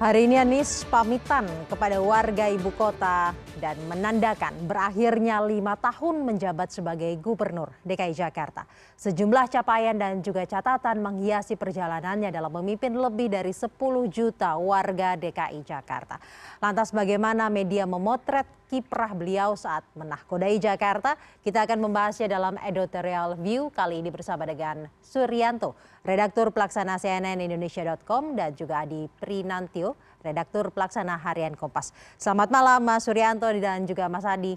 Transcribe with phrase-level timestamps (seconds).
[0.00, 7.12] Hari ini Anies pamitan kepada warga ibu kota dan menandakan berakhirnya lima tahun menjabat sebagai
[7.20, 8.64] gubernur DKI Jakarta.
[8.96, 13.68] Sejumlah capaian dan juga catatan menghiasi perjalanannya dalam memimpin lebih dari 10
[14.08, 16.16] juta warga DKI Jakarta.
[16.64, 21.20] Lantas bagaimana media memotret kiprah beliau saat menahkodai Jakarta?
[21.44, 28.36] Kita akan membahasnya dalam editorial view kali ini bersama dengan Suryanto, redaktur pelaksana CNN Indonesia.com
[28.36, 31.92] dan juga Adi Prinantio, redaktur pelaksana harian Kompas.
[32.16, 34.56] Selamat malam Mas Suryanto dan juga Mas Adi.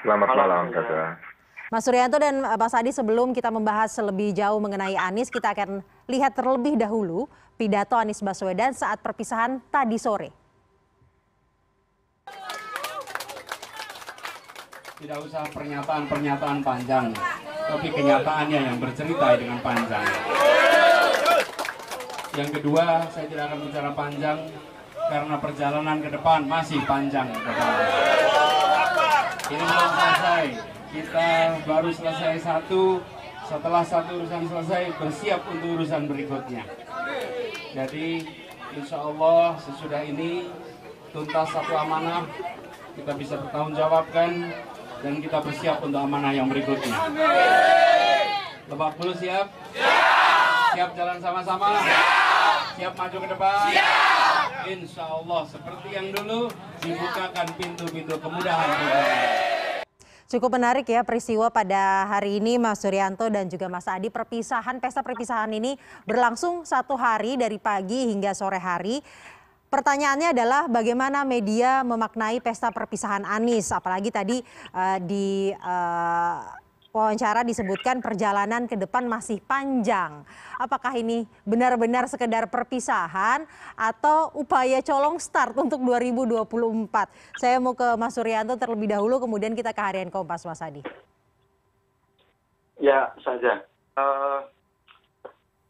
[0.00, 1.20] Selamat malam, Kakak.
[1.70, 6.34] Mas Suryanto dan Mas Adi sebelum kita membahas lebih jauh mengenai Anies, kita akan lihat
[6.34, 10.34] terlebih dahulu pidato Anies Baswedan saat perpisahan tadi sore.
[15.00, 17.14] Tidak usah pernyataan-pernyataan panjang,
[17.70, 20.06] tapi kenyataannya yang bercerita dengan panjang.
[22.34, 24.38] Yang kedua, saya tidak akan bicara panjang
[25.06, 27.30] karena perjalanan ke depan masih panjang.
[29.50, 30.46] Ini belum selesai.
[30.90, 31.28] Kita
[31.62, 32.98] baru selesai satu,
[33.46, 36.66] setelah satu urusan selesai bersiap untuk urusan berikutnya.
[37.70, 38.26] Jadi
[38.74, 40.50] insya Allah sesudah ini
[41.14, 42.26] tuntas satu amanah
[42.98, 44.50] kita bisa bertanggung jawabkan
[45.00, 46.92] dan kita bersiap untuk amanah yang berikutnya.
[48.70, 49.50] Lebak Bulus siap?
[49.74, 50.70] Siap.
[50.76, 51.82] Siap jalan sama-sama?
[51.82, 52.60] Siap.
[52.78, 53.66] Siap maju ke depan?
[53.74, 54.48] Siap.
[54.70, 56.52] Insya Allah seperti yang dulu
[56.84, 58.68] dibukakan pintu-pintu kemudahan.
[60.30, 65.02] Cukup menarik ya peristiwa pada hari ini Mas Suryanto dan juga Mas Adi perpisahan pesta
[65.02, 65.74] perpisahan ini
[66.06, 69.02] berlangsung satu hari dari pagi hingga sore hari.
[69.70, 74.42] Pertanyaannya adalah bagaimana media memaknai pesta perpisahan Anies apalagi tadi
[74.74, 76.42] uh, di uh,
[76.90, 80.26] wawancara disebutkan perjalanan ke depan masih panjang.
[80.58, 83.46] Apakah ini benar-benar sekedar perpisahan
[83.78, 87.38] atau upaya colong start untuk 2024?
[87.38, 90.82] Saya mau ke Mas Suryanto terlebih dahulu, kemudian kita ke harian Kompas, Mas Adi.
[92.82, 93.62] Ya, saja.
[93.94, 94.50] Uh,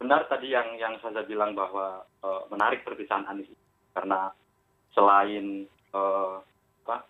[0.00, 3.59] benar tadi yang yang saya bilang bahwa uh, menarik perpisahan Anies
[3.94, 4.30] karena
[4.94, 7.06] selain apa,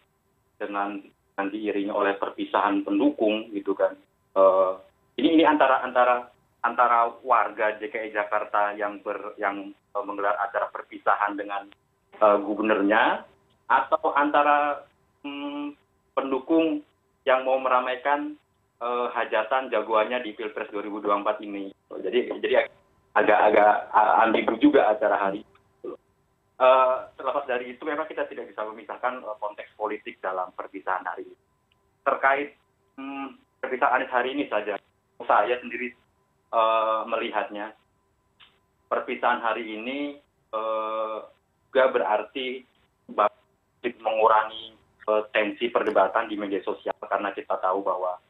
[0.61, 1.01] dengan
[1.49, 3.97] diiringi oleh perpisahan pendukung gitu kan.
[4.37, 4.77] Uh,
[5.17, 6.29] ini antara antara
[6.61, 11.65] antara warga DKI Jakarta yang ber yang uh, menggelar acara perpisahan dengan
[12.21, 13.25] gubernurnya
[13.65, 14.85] atau antara
[15.25, 15.73] um,
[16.13, 16.85] pendukung
[17.25, 18.37] yang mau meramaikan
[19.17, 21.73] hajatan jagoannya di Pilpres 2024 ini.
[21.89, 22.69] Jadi jadi
[23.17, 23.73] agak-agak
[24.21, 25.41] ambigu juga acara hari
[27.17, 31.39] terlepas dari itu memang kita tidak bisa memisahkan uh, konteks politik dalam perpisahan hari ini.
[32.05, 32.53] Terkait
[33.01, 34.77] hmm, perpisahan Anies hari ini saja,
[35.25, 35.97] saya sendiri
[36.53, 37.73] uh, melihatnya
[38.93, 39.99] perpisahan hari ini
[40.53, 41.25] uh,
[41.71, 42.67] juga berarti
[43.81, 44.77] mengurangi
[45.09, 48.21] uh, tensi perdebatan di media sosial karena kita tahu bahwa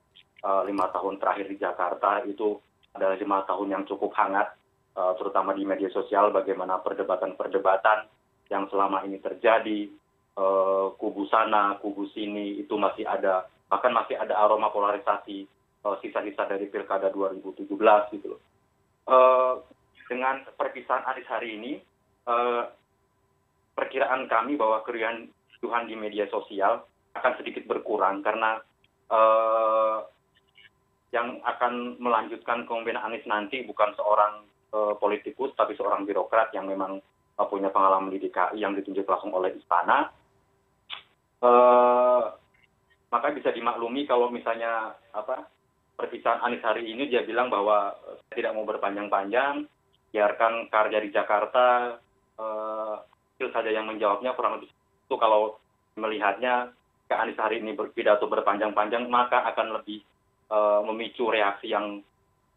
[0.46, 2.60] uh, lima tahun terakhir di Jakarta itu
[2.94, 4.54] adalah lima tahun yang cukup hangat,
[4.94, 8.19] uh, terutama di media sosial bagaimana perdebatan-perdebatan
[8.50, 9.86] yang selama ini terjadi
[10.34, 15.46] uh, kubu sana kubu sini itu masih ada bahkan masih ada aroma polarisasi
[15.86, 17.66] uh, sisa-sisa dari pilkada 2017
[18.18, 18.42] gitu loh.
[19.06, 19.54] Uh,
[20.10, 21.72] dengan perpisahan Anies hari ini
[23.74, 25.30] perkiraan kami bahwa keriuhan
[25.86, 26.84] di media sosial
[27.16, 28.58] akan sedikit berkurang karena
[31.10, 37.02] yang akan melanjutkan kepemimpinan Anies nanti bukan seorang uh, politikus tapi seorang birokrat yang memang
[37.48, 40.12] punya pengalaman di dki yang ditunjuk langsung oleh istana
[41.40, 42.24] eh,
[43.10, 45.48] maka bisa dimaklumi kalau misalnya apa
[45.96, 47.96] perpisahan Anies hari ini dia bilang bahwa
[48.28, 49.64] saya tidak mau berpanjang-panjang
[50.10, 51.96] biarkan karya di Jakarta
[52.36, 52.96] eh,
[53.40, 54.68] saja yang menjawabnya kurang lebih
[55.08, 55.56] itu kalau
[55.96, 56.76] melihatnya
[57.08, 60.04] ke Anies hari ini berpidato berpanjang-panjang maka akan lebih
[60.52, 62.04] eh, memicu reaksi yang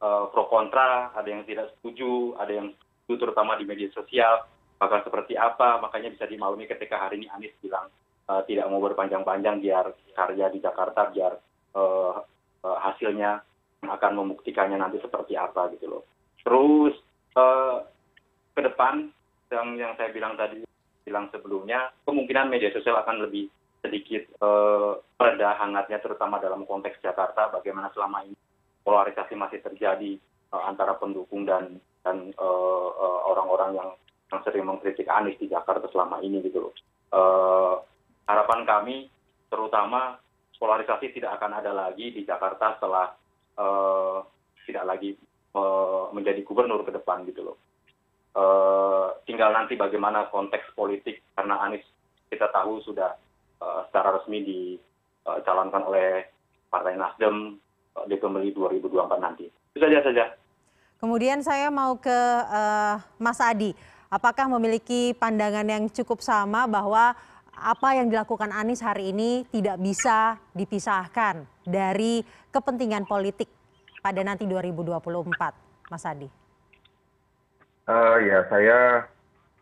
[0.04, 2.76] pro kontra ada yang tidak setuju ada yang
[3.08, 4.44] setuju terutama di media sosial
[4.84, 5.80] bakal seperti apa.
[5.80, 7.88] Makanya bisa dimaklumi ketika hari ini Anies bilang
[8.28, 11.34] uh, tidak mau berpanjang-panjang biar karya di Jakarta biar
[11.80, 12.20] uh,
[12.68, 13.40] uh, hasilnya
[13.84, 16.04] akan membuktikannya nanti seperti apa gitu loh.
[16.44, 16.96] Terus
[18.54, 19.10] ke depan
[19.50, 20.62] yang yang saya bilang tadi
[21.02, 23.50] bilang sebelumnya kemungkinan media sosial akan lebih
[23.82, 24.24] sedikit
[25.18, 28.38] reda hangatnya terutama dalam konteks Jakarta bagaimana selama ini
[28.86, 30.16] polarisasi masih terjadi
[30.54, 32.32] uh, antara pendukung dan dan
[33.26, 33.90] orang-orang uh, yang
[34.34, 36.74] yang sering mengkritik Anies di Jakarta selama ini gitu loh.
[37.14, 37.78] Uh,
[38.26, 38.96] harapan kami
[39.54, 40.18] terutama
[40.58, 43.14] polarisasi tidak akan ada lagi di Jakarta setelah
[43.62, 44.26] uh,
[44.66, 45.14] tidak lagi
[45.54, 47.58] uh, menjadi gubernur ke depan gitu loh.
[48.34, 51.86] eh, tinggal nanti bagaimana konteks politik karena Anies
[52.34, 53.14] kita tahu sudah
[53.62, 56.26] eh, secara resmi dicalonkan oleh
[56.66, 57.62] Partai Nasdem
[57.94, 59.46] eh, di pemilih 2024 nanti.
[59.46, 60.26] Itu saja saja.
[60.98, 63.76] Kemudian saya mau ke uh, Mas Adi.
[64.14, 67.18] Apakah memiliki pandangan yang cukup sama bahwa
[67.50, 72.22] apa yang dilakukan Anies hari ini tidak bisa dipisahkan dari
[72.54, 73.50] kepentingan politik
[74.06, 76.30] pada nanti 2024, Mas Adi?
[77.90, 79.10] Uh, ya, saya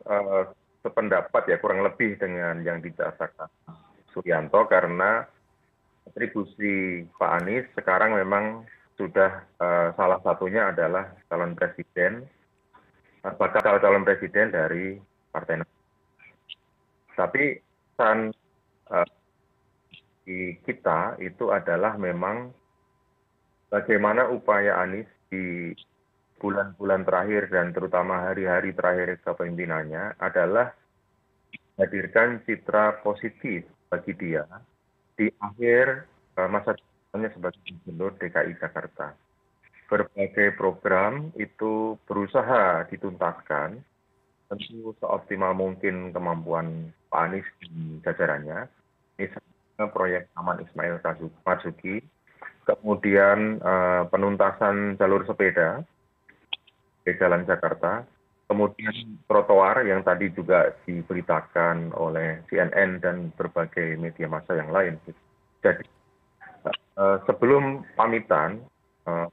[0.03, 0.44] uh,
[0.83, 3.48] sependapat ya kurang lebih dengan yang dikatakan
[4.12, 5.24] Suryanto karena
[6.12, 8.68] atribusi Pak Anies sekarang memang
[9.00, 12.27] sudah uh, salah satunya adalah calon presiden,
[13.22, 14.98] bakal calon presiden dari
[15.32, 15.62] Partai.
[17.16, 17.44] Tapi
[17.94, 18.34] pesan
[18.92, 19.08] uh,
[20.66, 22.52] kita itu adalah memang
[23.70, 25.72] bagaimana upaya Anies di
[26.42, 30.74] bulan-bulan terakhir dan terutama hari-hari terakhir kepemimpinannya adalah
[31.78, 34.44] menghadirkan citra positif bagi dia
[35.14, 36.10] di akhir
[36.42, 36.74] uh, masa
[37.12, 39.14] sebagai gubernur DKI Jakarta.
[39.92, 43.76] Berbagai program itu berusaha dituntaskan,
[44.48, 48.72] tentu seoptimal mungkin kemampuan Pak Anies di jajarannya,
[49.20, 51.04] misalnya proyek Taman Ismail
[51.44, 52.00] Marzuki,
[52.64, 55.84] kemudian uh, penuntasan jalur sepeda
[57.04, 58.08] di Jalan Jakarta,
[58.48, 64.96] kemudian trotoar yang tadi juga diberitakan oleh CNN dan berbagai media massa yang lain.
[65.60, 65.84] Jadi
[67.02, 68.62] Eh, sebelum pamitan
[69.10, 69.28] eh,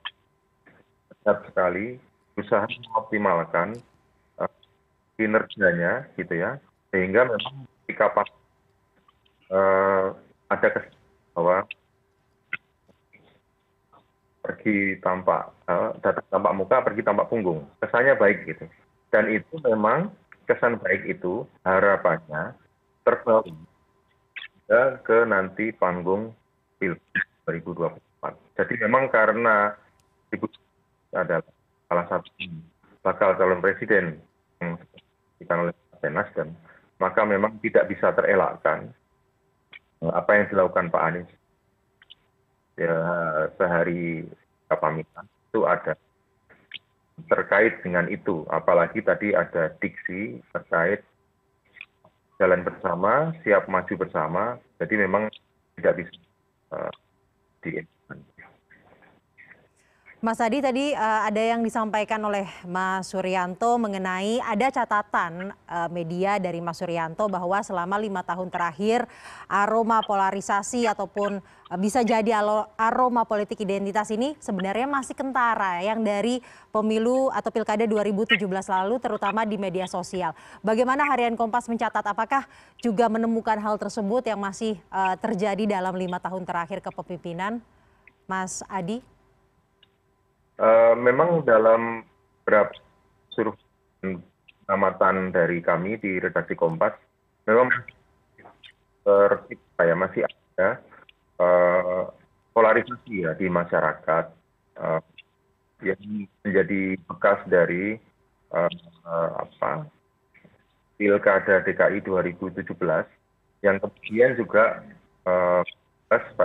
[1.28, 1.86] berat sekali
[2.32, 3.76] berusaha mengoptimalkan
[4.40, 4.48] uh,
[5.20, 6.56] kinerjanya gitu ya
[6.88, 8.28] sehingga memang ketika pas
[9.52, 10.16] uh,
[10.48, 10.96] ada kesan
[11.36, 11.68] bahwa
[14.40, 18.64] pergi tampak uh, datang tampak muka pergi tampak punggung kesannya baik gitu
[19.12, 20.08] dan itu memang
[20.48, 22.56] kesan baik itu harapannya
[23.04, 23.44] terbawa
[25.04, 26.32] ke nanti panggung
[26.76, 28.36] pilpres 2024.
[28.60, 29.72] Jadi memang karena
[31.12, 31.44] adalah
[31.88, 32.30] salah satu
[33.00, 34.20] bakal calon presiden
[34.60, 34.76] yang
[35.38, 36.48] disampaikan oleh Partai Nasdem,
[37.00, 38.92] maka memang tidak bisa terelakkan
[40.04, 41.30] eh, apa yang dilakukan Pak Anies.
[42.78, 42.94] Ya
[43.58, 44.22] sehari
[44.70, 45.98] pamitan itu ada
[47.26, 48.46] terkait dengan itu.
[48.46, 51.02] Apalagi tadi ada diksi terkait
[52.38, 54.44] jalan bersama siap maju bersama.
[54.78, 55.26] Jadi memang
[55.74, 56.14] tidak bisa
[56.70, 56.92] uh,
[57.66, 57.82] di
[60.18, 66.42] Mas Adi tadi uh, ada yang disampaikan oleh Mas Suryanto mengenai ada catatan uh, media
[66.42, 69.06] dari Mas Suryanto bahwa selama lima tahun terakhir
[69.46, 72.34] aroma polarisasi ataupun uh, bisa jadi
[72.74, 76.42] aroma politik identitas ini sebenarnya masih kentara yang dari
[76.74, 80.34] pemilu atau pilkada 2017 lalu terutama di media sosial.
[80.66, 82.42] Bagaimana harian Kompas mencatat apakah
[82.82, 87.62] juga menemukan hal tersebut yang masih uh, terjadi dalam lima tahun terakhir kepemimpinan,
[88.26, 89.17] Mas Adi?
[90.58, 92.02] Eh, memang dalam
[92.42, 92.74] beberapa
[93.30, 94.18] survei
[94.66, 96.98] amatan dari kami di redaksi Kompas,
[97.46, 97.70] memang
[99.06, 100.82] ya, masih ada
[101.40, 102.10] uh,
[102.52, 104.34] polarisasi ya di masyarakat
[104.82, 105.00] uh,
[105.80, 107.96] yang menjadi bekas dari
[110.98, 112.66] pilkada DKI 2017
[113.62, 114.82] yang kemudian juga
[115.22, 115.62] uh,
[116.10, 116.44] pada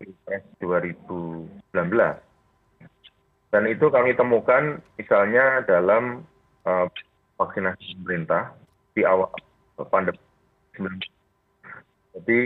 [0.00, 1.52] pilpres 2019
[3.54, 6.26] dan itu kami temukan misalnya dalam
[6.66, 6.90] uh,
[7.38, 8.50] vaksinasi pemerintah
[8.98, 9.30] di awal
[9.94, 10.18] pandemi
[12.14, 12.40] jadi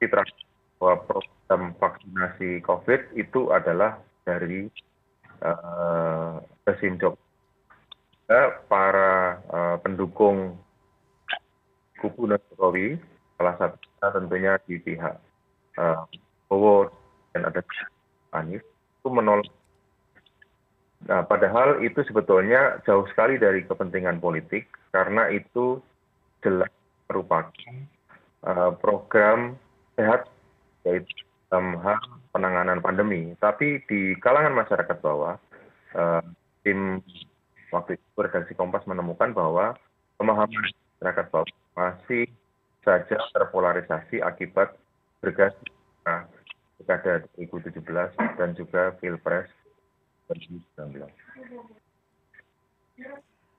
[0.00, 0.20] kita
[0.80, 4.68] bahwa program vaksinasi COVID itu adalah dari
[5.44, 7.28] uh, resim Jokowi.
[8.70, 9.42] Para
[9.82, 10.54] pendukung
[11.98, 12.96] kubu Jokowi,
[13.36, 13.76] salah satu
[14.14, 15.18] tentunya di pihak
[15.76, 16.06] uh,
[16.46, 16.86] Bowo
[17.34, 17.60] dan ada
[18.30, 18.62] Anies,
[19.00, 19.48] itu menolak.
[21.08, 25.80] Nah padahal itu sebetulnya jauh sekali dari kepentingan politik karena itu
[26.44, 26.68] jelas
[27.08, 27.72] merupakan
[28.44, 29.56] uh, program
[29.96, 30.28] sehat
[30.84, 31.08] yaitu
[31.48, 31.98] dalam hal
[32.36, 33.32] penanganan pandemi.
[33.40, 35.40] Tapi di kalangan masyarakat bawah
[35.96, 36.22] uh,
[36.62, 37.00] tim
[37.72, 39.72] waktu itu redaksi Kompas menemukan bahwa
[40.20, 40.68] pemahaman
[41.00, 42.28] masyarakat bawah masih
[42.84, 44.76] saja terpolarisasi akibat
[45.20, 45.68] berganti
[46.04, 46.24] nah,
[46.80, 49.52] pilkada 2017 dan juga pilpres
[50.32, 51.04] 2019.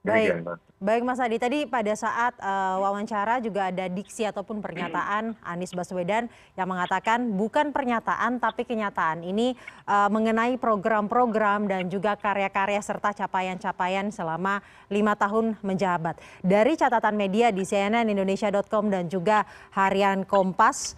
[0.01, 0.42] Baik,
[0.82, 1.38] baik Mas Adi.
[1.38, 6.25] Tadi pada saat uh, wawancara juga ada diksi ataupun pernyataan Anies Baswedan
[6.58, 9.22] yang mengatakan bukan pernyataan tapi kenyataan.
[9.22, 9.54] Ini
[9.86, 16.18] uh, mengenai program-program dan juga karya-karya serta capaian-capaian selama lima tahun menjabat.
[16.42, 19.46] Dari catatan media di cnnindonesia.com dan juga
[19.78, 20.98] harian Kompas,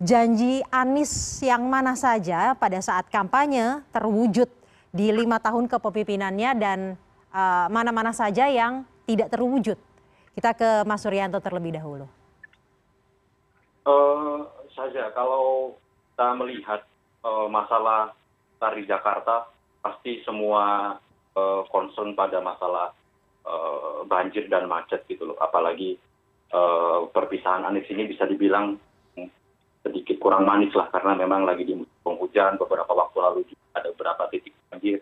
[0.00, 4.48] janji Anies yang mana saja pada saat kampanye terwujud
[4.92, 6.80] di lima tahun kepemimpinannya dan
[7.36, 9.76] Eh, mana mana saja yang tidak terwujud
[10.32, 12.08] kita ke Mas Suryanto terlebih dahulu.
[13.84, 15.76] Uh, saja kalau
[16.10, 16.80] kita melihat
[17.22, 18.16] uh, masalah
[18.56, 19.52] tari Jakarta
[19.84, 20.96] pasti semua
[21.36, 22.96] uh, concern pada masalah
[23.44, 26.00] uh, banjir dan macet gitu loh apalagi
[26.56, 28.80] uh, perpisahan Anies ini bisa dibilang
[30.26, 33.40] kurang manis lah karena memang lagi di musim hujan beberapa waktu lalu
[33.78, 34.98] ada beberapa titik banjir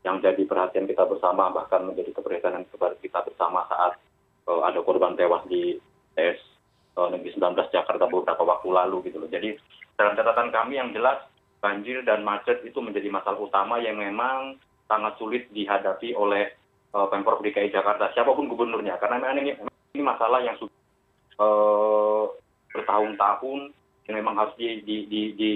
[0.00, 2.64] yang jadi perhatian kita bersama bahkan menjadi keprihatinan
[3.04, 4.00] kita bersama saat
[4.48, 5.76] uh, ada korban tewas di
[6.16, 6.40] tes
[6.96, 9.28] uh, negeri 19 Jakarta beberapa waktu lalu gitu loh.
[9.28, 9.60] Jadi
[10.00, 11.20] dalam catatan kami yang jelas
[11.60, 14.56] banjir dan macet itu menjadi masalah utama yang memang
[14.88, 16.48] sangat sulit dihadapi oleh
[16.96, 19.52] uh, Pemprov DKI Jakarta siapa pun gubernurnya karena memang ini,
[19.92, 20.80] ini masalah yang sudah
[21.44, 22.24] uh,
[22.72, 25.52] bertahun-tahun yang memang harus di, di, di, di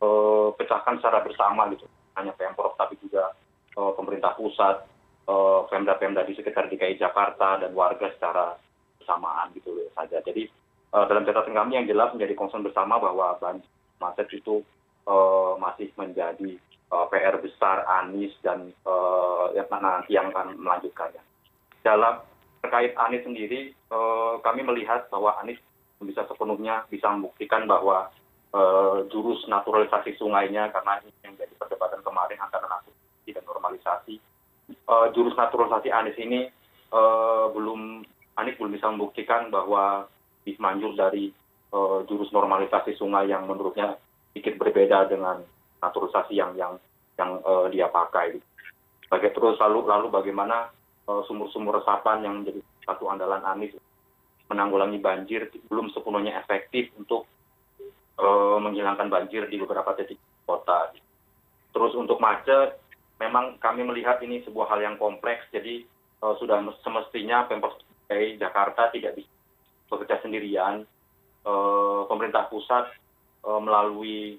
[0.00, 1.84] uh, pecahkan secara bersama gitu
[2.16, 3.32] hanya Pemprov tapi juga
[3.70, 4.82] Eh, pemerintah pusat,
[5.30, 8.58] eh, pemda-pemda di sekitar DKI Jakarta dan warga secara
[8.98, 10.18] bersamaan gitu saja.
[10.26, 10.50] Jadi
[10.90, 13.66] eh, dalam catatan kami yang jelas menjadi concern bersama bahwa banjir
[14.02, 14.64] macet itu
[15.58, 16.54] masih menjadi
[16.86, 18.70] PR besar Anies dan
[19.56, 21.18] yang nanti yang akan melanjutkannya.
[21.82, 22.22] Dalam
[22.62, 23.74] terkait Anies sendiri,
[24.44, 25.58] kami melihat bahwa Anies
[26.00, 28.08] bisa sepenuhnya bisa membuktikan bahwa
[29.14, 32.66] jurus naturalisasi sungainya karena ini yang jadi perdebatan kemarin antara
[33.32, 34.18] dan normalisasi.
[34.86, 36.46] Uh, jurus naturalisasi Anies ini
[36.94, 38.02] uh, belum
[38.38, 40.06] Anies belum bisa membuktikan bahwa
[40.58, 41.30] manjur dari
[41.70, 43.94] uh, jurus normalisasi sungai yang menurutnya
[44.30, 45.46] sedikit berbeda dengan
[45.78, 46.74] naturalisasi yang yang
[47.14, 48.38] yang uh, dia pakai.
[49.10, 50.70] Bagai terus lalu lalu bagaimana
[51.06, 53.74] sumur-sumur uh, resapan yang menjadi satu andalan Anies
[54.50, 57.30] menanggulangi banjir belum sepenuhnya efektif untuk
[58.18, 60.90] uh, menghilangkan banjir di beberapa titik kota.
[61.70, 62.82] Terus untuk macet,
[63.22, 65.46] memang kami melihat ini sebuah hal yang kompleks.
[65.54, 65.86] Jadi
[66.26, 67.78] uh, sudah semestinya pemprov
[68.10, 69.30] dki jakarta tidak bisa
[69.86, 70.82] bekerja sendirian.
[71.40, 72.90] Uh, pemerintah pusat
[73.46, 74.36] uh, melalui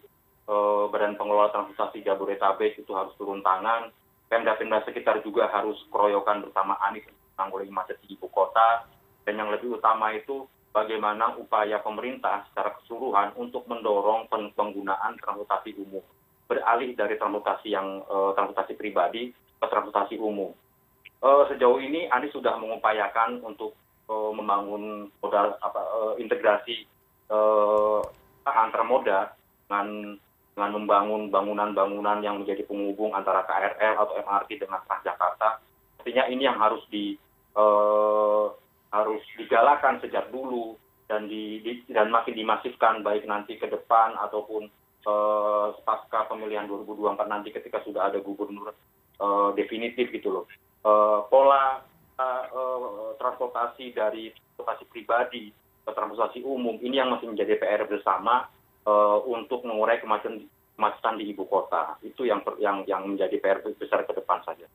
[0.52, 3.90] uh, badan pengelola transportasi jabodetabek itu harus turun tangan.
[4.28, 7.04] Pemda-pemda sekitar juga harus keroyokan bersama anies
[7.36, 8.86] menanggulangi macet di ibu kota
[9.28, 16.04] dan yang lebih utama itu bagaimana upaya pemerintah secara keseluruhan untuk mendorong penggunaan transportasi umum
[16.52, 20.52] beralih dari transportasi yang uh, transportasi pribadi ke transportasi umum.
[21.24, 23.72] Uh, sejauh ini Anies sudah mengupayakan untuk
[24.12, 26.84] uh, membangun modal apa uh, integrasi
[27.32, 28.04] uh,
[28.44, 29.32] antar moda
[29.64, 30.20] dengan
[30.52, 35.64] dengan membangun bangunan-bangunan yang menjadi penghubung antara KRL atau MRT dengan Transjakarta.
[36.04, 37.16] Artinya ini yang harus di
[37.56, 38.52] uh,
[38.92, 40.76] harus digalakan sejak dulu
[41.08, 44.68] dan di, di dan makin dimasifkan baik nanti ke depan ataupun
[45.08, 48.72] uh, pasca pemilihan 2024 nanti ketika sudah ada gubernur
[49.20, 50.46] uh, definitif gitu loh.
[50.82, 51.84] Uh, pola
[52.20, 58.48] uh, transportasi dari transportasi pribadi ke transportasi umum ini yang masih menjadi PR bersama
[58.86, 60.46] uh, untuk mengurai kemacetan
[60.76, 61.98] kemacetan di ibu kota.
[62.02, 64.66] Itu yang yang yang menjadi PR besar ke depan saja.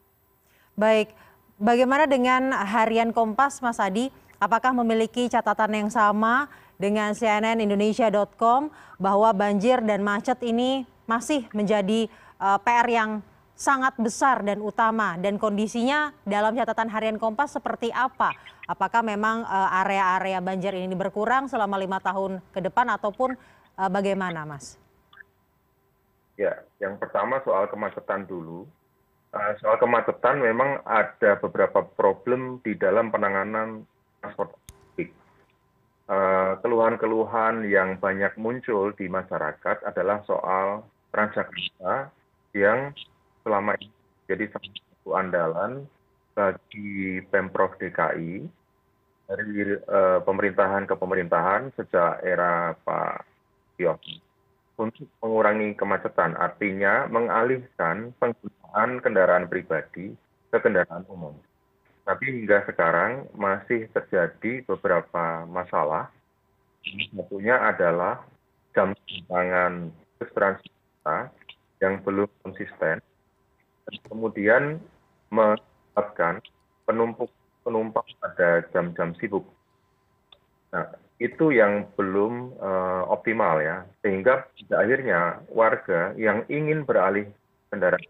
[0.76, 1.16] Baik,
[1.56, 4.12] bagaimana dengan harian Kompas Mas Adi?
[4.36, 8.68] Apakah memiliki catatan yang sama dengan cnnindonesia.com
[9.00, 13.10] bahwa banjir dan macet ini masih menjadi uh, eh, PR yang
[13.56, 18.36] sangat besar dan utama dan kondisinya dalam catatan harian Kompas seperti apa?
[18.68, 23.32] Apakah memang uh, area-area banjir ini berkurang selama lima tahun ke depan ataupun
[23.80, 24.76] uh, bagaimana, Mas?
[26.36, 28.68] Ya, yang pertama soal kemacetan dulu.
[29.62, 33.88] Soal kemacetan memang ada beberapa problem di dalam penanganan
[34.20, 34.52] transport
[36.06, 42.14] Eh, keluhan keluhan yang banyak muncul di masyarakat adalah soal transjakarta
[42.54, 42.94] yang
[43.42, 43.90] selama ini
[44.30, 45.82] jadi satu andalan
[46.38, 48.46] bagi pemprov dki
[49.26, 49.50] dari
[49.90, 53.26] uh, pemerintahan ke pemerintahan sejak era Pak
[53.82, 54.22] Yogi
[54.76, 60.12] untuk mengurangi kemacetan, artinya mengalihkan penggunaan kendaraan pribadi
[60.52, 61.32] ke kendaraan umum.
[62.06, 66.12] Tapi hingga sekarang masih terjadi beberapa masalah.
[66.86, 68.22] Satunya adalah
[68.76, 68.94] jam
[69.26, 69.90] tangan
[70.20, 70.30] bus
[71.82, 73.02] yang belum konsisten.
[73.86, 74.78] Dan kemudian
[75.34, 76.38] menyebabkan
[76.86, 77.34] penumpukan
[77.66, 79.42] penumpang pada jam-jam sibuk.
[80.70, 87.32] Nah, itu yang belum uh, optimal ya, sehingga pada akhirnya warga yang ingin beralih
[87.72, 88.04] kendaraan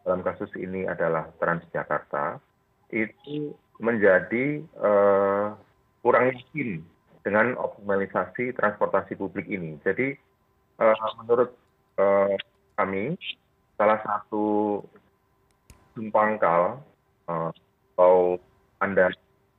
[0.00, 2.40] dalam kasus ini adalah Transjakarta
[2.88, 5.52] itu menjadi uh,
[6.00, 6.80] kurang yakin
[7.20, 9.76] dengan optimalisasi transportasi publik ini.
[9.84, 10.16] Jadi
[10.80, 11.52] uh, menurut
[12.80, 13.12] kami
[13.76, 14.80] salah satu
[16.08, 16.80] pangkal
[17.28, 18.40] atau
[18.80, 19.12] anda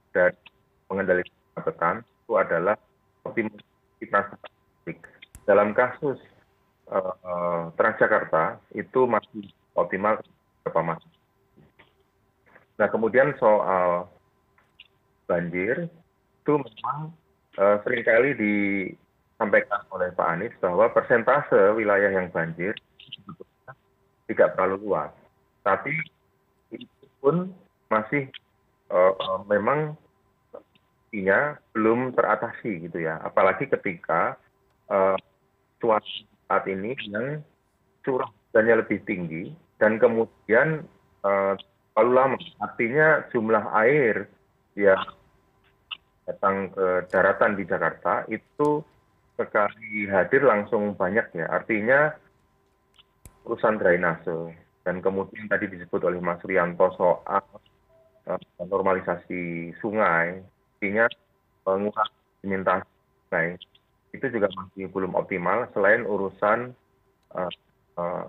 [0.09, 0.33] dan
[0.89, 1.95] mengendalikan kemacetan
[2.31, 2.79] itu adalah
[3.27, 3.51] publik.
[5.43, 6.15] Dalam kasus
[6.87, 10.23] uh, Transjakarta itu masih optimal
[10.63, 11.09] beberapa masa.
[12.79, 14.07] Nah kemudian soal
[15.27, 15.91] banjir
[16.39, 17.11] itu memang
[17.59, 22.71] uh, sering kali disampaikan oleh Pak Anies bahwa persentase wilayah yang banjir
[24.31, 25.11] tidak terlalu luas.
[25.67, 25.91] Tapi
[26.79, 27.51] itu pun
[27.91, 28.31] masih
[28.87, 29.99] uh, memang
[31.11, 33.19] intinya belum teratasi gitu ya.
[33.19, 34.39] Apalagi ketika
[35.83, 36.15] cuaca
[36.47, 37.43] saat ini yang
[37.99, 40.87] curah hujannya lebih tinggi dan kemudian
[41.27, 41.59] uh,
[41.91, 42.39] terlalu lama.
[42.63, 44.31] Artinya jumlah air
[44.79, 45.03] yang
[46.23, 48.79] datang ke daratan di Jakarta itu
[49.35, 51.51] sekali hadir langsung banyak ya.
[51.51, 52.15] Artinya
[53.43, 54.55] urusan drainase
[54.87, 57.43] dan kemudian tadi disebut oleh Mas Rianto soal
[58.61, 60.39] normalisasi sungai,
[60.81, 61.05] artinya
[61.69, 62.89] mengurangi sedimentasi
[63.29, 63.47] sungai
[64.17, 66.73] itu juga masih belum optimal selain urusan
[67.37, 67.53] uh,
[68.01, 68.25] uh,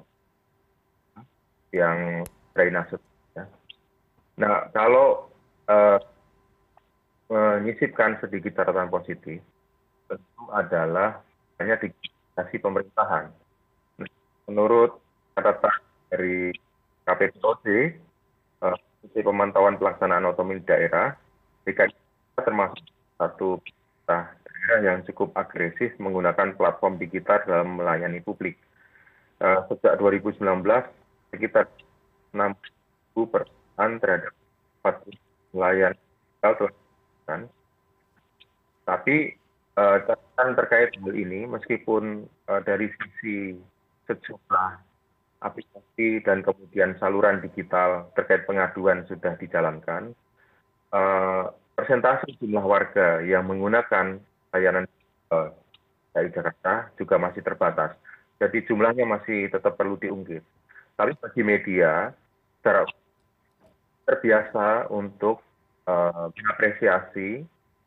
[1.73, 3.01] yang drainase.
[3.33, 3.49] Ya.
[4.37, 5.33] Nah, kalau
[5.65, 5.97] uh,
[7.33, 9.41] menyisipkan sedikit catatan positif,
[10.13, 11.25] tentu adalah
[11.57, 11.89] hanya di
[12.37, 13.33] pemerintahan.
[14.45, 15.01] Menurut
[15.41, 15.81] catatan
[16.13, 16.53] dari
[17.09, 17.97] KPPOD,
[18.61, 18.77] uh,
[19.09, 21.17] pemantauan pelaksanaan otonomi daerah,
[21.65, 22.02] DKI
[22.37, 22.85] termasuk
[23.21, 23.61] satu
[24.07, 28.59] daerah yang cukup agresif menggunakan platform digital dalam melayani publik.
[29.43, 30.39] Uh, sejak 2019,
[31.35, 31.67] sekitar
[32.31, 32.55] 6
[33.29, 34.33] persen terhadap
[34.87, 35.95] 4 nelayan
[36.41, 37.41] telah dilakukan.
[38.83, 39.17] Tapi
[39.79, 43.59] uh, catatan terkait hal ini, meskipun uh, dari sisi
[44.11, 44.71] sejumlah
[45.43, 50.15] aplikasi dan kemudian saluran digital terkait pengaduan sudah dijalankan,
[50.95, 54.21] uh, persentase jumlah warga yang menggunakan
[54.53, 54.85] layanan
[55.33, 55.51] uh,
[56.13, 57.97] dari Jakarta juga masih terbatas.
[58.37, 60.43] Jadi jumlahnya masih tetap perlu diungkit.
[60.99, 62.13] Tapi bagi media,
[62.61, 62.85] secara
[64.05, 65.41] terbiasa untuk
[65.89, 67.47] uh, mengapresiasi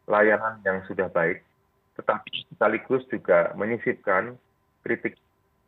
[0.10, 1.44] layanan yang sudah baik,
[2.00, 4.40] tetapi sekaligus juga menyisipkan
[4.82, 5.18] kritik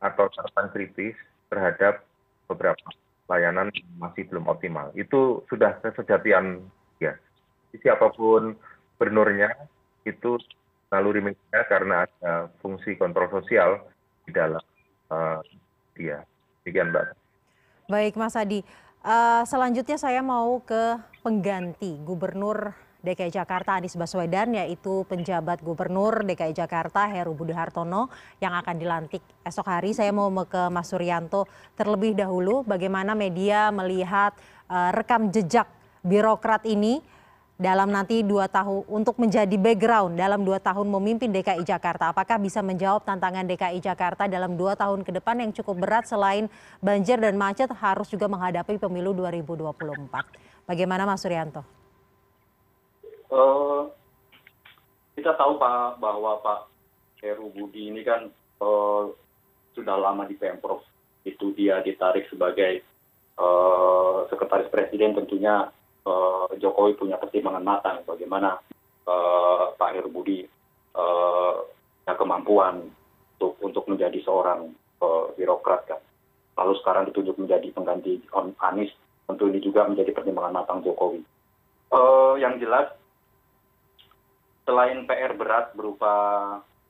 [0.01, 1.17] atau catatan kritis
[1.49, 2.05] terhadap
[2.47, 2.79] beberapa
[3.27, 4.93] layanan yang masih belum optimal.
[4.95, 6.63] Itu sudah kesejatian
[7.03, 7.17] ya.
[7.75, 8.55] Siapa pun
[8.97, 9.53] gubernurnya
[10.07, 10.39] itu
[10.89, 13.83] naluri media karena ada fungsi kontrol sosial
[14.23, 14.63] di dalam
[15.11, 15.43] uh,
[15.93, 16.23] dia.
[16.63, 17.05] Demikian Mbak.
[17.87, 18.63] Baik Mas Adi,
[19.03, 26.51] uh, selanjutnya saya mau ke pengganti Gubernur dki jakarta anies baswedan yaitu penjabat gubernur dki
[26.51, 28.09] jakarta heru budi hartono
[28.43, 31.45] yang akan dilantik esok hari saya mau ke mas suryanto
[31.79, 34.35] terlebih dahulu bagaimana media melihat
[34.67, 35.69] uh, rekam jejak
[36.03, 36.99] birokrat ini
[37.57, 42.13] dalam nanti dua tahun untuk menjadi background dalam dua tahun memimpin DKI Jakarta.
[42.13, 46.45] Apakah bisa menjawab tantangan DKI Jakarta dalam dua tahun ke depan yang cukup berat selain
[46.79, 50.69] banjir dan macet harus juga menghadapi pemilu 2024.
[50.69, 51.65] Bagaimana Mas Suryanto?
[53.31, 53.89] uh,
[55.15, 56.59] kita tahu Pak bahwa Pak
[57.23, 58.29] Heru Budi ini kan
[58.61, 59.11] uh,
[59.73, 60.83] sudah lama di Pemprov.
[61.27, 62.85] Itu dia ditarik sebagai
[63.35, 65.67] uh, sekretaris presiden tentunya
[66.07, 68.55] uh, Jokowi punya pertimbangan matang bagaimana
[69.03, 70.47] uh, Pak Heru Budi
[70.95, 71.55] uh,
[72.07, 72.87] punya kemampuan
[73.37, 74.71] untuk untuk menjadi seorang
[75.03, 76.01] uh, birokrat kan.
[76.57, 78.23] Lalu sekarang ditunjuk menjadi pengganti
[78.63, 78.89] Anies,
[79.29, 81.21] tentu ini juga menjadi pertimbangan matang Jokowi.
[81.91, 82.95] Uh, yang jelas
[84.67, 86.13] selain PR berat berupa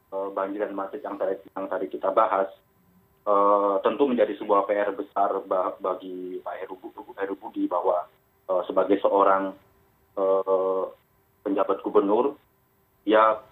[0.10, 2.50] uh, banjir dan macet yang tadi, yang tadi kita bahas,
[3.28, 5.30] uh, tentu menjadi sebuah PR besar
[5.78, 8.08] bagi Pak Heru, Budi bahwa
[8.48, 9.52] sebagai seorang
[10.16, 10.84] uh,
[11.44, 12.40] penjabat gubernur,
[13.04, 13.44] dia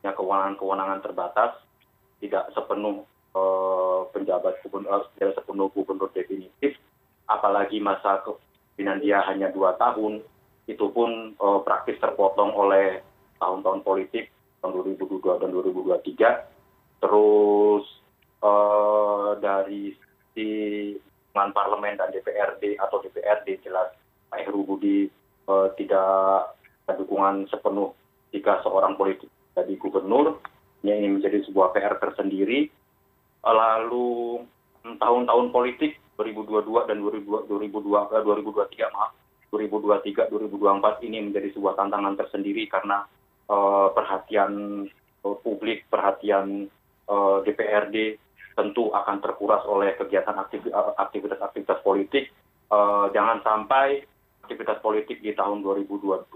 [0.00, 1.56] punya kewenangan-kewenangan terbatas,
[2.20, 6.76] tidak sepenuh uh, penjabat gubernur, tidak sepenuh gubernur definitif,
[7.28, 10.20] apalagi masa kepemimpinan dia hanya dua tahun,
[10.64, 11.36] itu pun
[11.68, 13.04] praktis terpotong oleh
[13.36, 14.32] tahun-tahun politik
[14.64, 17.84] tahun 2022 dan 2023 terus
[19.44, 19.92] dari
[20.32, 20.48] si
[21.36, 23.92] parlemen dan DPRD atau DPRD jelas
[24.34, 25.06] Pak Heru Budi
[25.46, 26.58] uh, tidak
[26.90, 27.94] dukungan sepenuh
[28.34, 30.42] jika seorang politik jadi gubernur.
[30.82, 32.66] Ini menjadi sebuah PR tersendiri.
[33.46, 34.42] Lalu
[34.98, 39.14] tahun-tahun politik 2022 dan 2022, 2023 maaf
[39.54, 43.06] 2023 2024 ini menjadi sebuah tantangan tersendiri karena
[43.46, 44.82] uh, perhatian
[45.22, 46.66] uh, publik perhatian
[47.06, 48.18] uh, DPRD
[48.58, 50.34] tentu akan terkuras oleh kegiatan
[50.98, 52.34] aktivitas-aktivitas politik
[52.74, 54.02] uh, jangan sampai
[54.44, 56.28] aktivitas politik di tahun 2023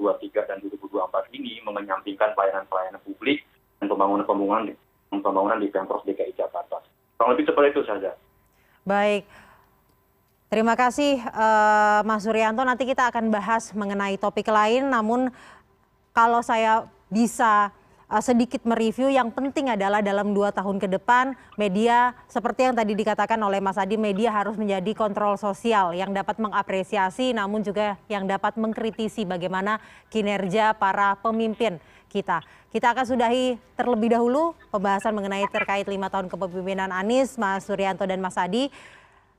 [0.48, 3.44] dan 2024 ini menyampingkan pelayanan-pelayanan publik
[3.78, 4.72] dan pembangunan-pembangunan
[5.08, 6.80] pembangunan di Pemprov DKI Jakarta.
[7.16, 8.12] Kurang lebih seperti itu saja.
[8.84, 9.24] Baik.
[10.48, 12.64] Terima kasih uh, Mas Suryanto.
[12.64, 14.88] Nanti kita akan bahas mengenai topik lain.
[14.88, 15.28] Namun
[16.16, 17.68] kalau saya bisa
[18.08, 22.96] uh, sedikit mereview, yang penting adalah dalam dua tahun ke depan media seperti yang tadi
[22.96, 28.24] dikatakan oleh Mas Adi, media harus menjadi kontrol sosial yang dapat mengapresiasi, namun juga yang
[28.24, 31.76] dapat mengkritisi bagaimana kinerja para pemimpin
[32.08, 32.40] kita.
[32.68, 38.20] Kita akan sudahi terlebih dahulu pembahasan mengenai terkait lima tahun kepemimpinan Anies, Mas Suryanto dan
[38.20, 38.68] Mas Adi.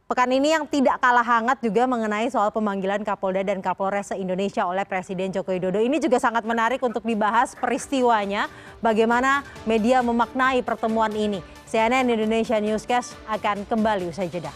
[0.10, 4.82] Pekan ini yang tidak kalah hangat juga mengenai soal pemanggilan Kapolda dan Kapolres se-Indonesia oleh
[4.82, 5.78] Presiden Joko Widodo.
[5.78, 8.50] Ini juga sangat menarik untuk dibahas peristiwanya,
[8.82, 11.46] bagaimana media memaknai pertemuan ini.
[11.70, 14.50] CNN Indonesia Newscast akan kembali usai jeda.